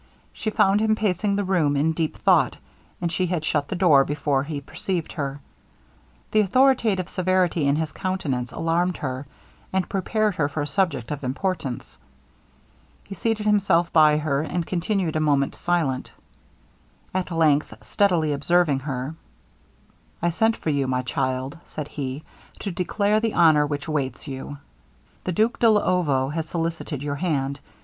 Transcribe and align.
She 0.33 0.49
found 0.49 0.79
him 0.79 0.95
pacing 0.95 1.35
the 1.35 1.43
room 1.43 1.77
in 1.77 1.91
deep 1.91 2.17
thought, 2.17 2.57
and 2.99 3.11
she 3.11 3.27
had 3.27 3.45
shut 3.45 3.67
the 3.67 3.75
door 3.75 4.03
before 4.03 4.41
he 4.41 4.59
perceived 4.59 5.11
her. 5.11 5.41
The 6.31 6.39
authoritative 6.39 7.07
severity 7.07 7.67
in 7.67 7.75
his 7.75 7.91
countenance 7.91 8.51
alarmed 8.51 8.97
her, 8.97 9.27
and 9.71 9.87
prepared 9.87 10.33
her 10.37 10.49
for 10.49 10.63
a 10.63 10.67
subject 10.67 11.11
of 11.11 11.23
importance. 11.23 11.99
He 13.03 13.13
seated 13.13 13.45
himself 13.45 13.93
by 13.93 14.17
her, 14.17 14.41
and 14.41 14.65
continued 14.65 15.15
a 15.15 15.19
moment 15.19 15.53
silent. 15.53 16.11
At 17.13 17.29
length, 17.29 17.71
steadily 17.81 18.33
observing 18.33 18.79
her, 18.79 19.13
'I 20.23 20.29
sent 20.31 20.57
for 20.57 20.71
you, 20.71 20.87
my 20.87 21.03
child,' 21.03 21.59
said 21.67 21.87
he, 21.89 22.23
'to 22.57 22.71
declare 22.71 23.19
the 23.19 23.35
honor 23.35 23.67
which 23.67 23.85
awaits 23.85 24.27
you. 24.27 24.57
The 25.25 25.31
Duke 25.31 25.59
de 25.59 25.67
Luovo 25.67 26.29
has 26.33 26.49
solicited 26.49 27.03
your 27.03 27.17
hand. 27.17 27.59